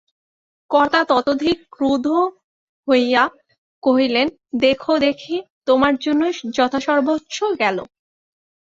কর্তা 0.71 1.01
ততোধিক 1.09 1.57
ক্রুদ্ধ 1.75 2.07
হইয়া 2.87 3.23
কহিলেন, 3.83 4.27
দেখো 4.61 4.93
দেখি, 5.05 5.35
তোমার 5.67 5.93
জন্যই 6.03 6.33
যথাসর্বস্ব 6.57 7.37
গেল। 7.61 7.77